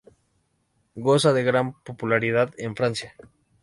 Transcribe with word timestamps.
Goza 0.95 1.31
de 1.31 1.43
gran 1.43 1.75
popularidad 1.83 2.51
en 2.57 2.75
Francia. 2.75 3.13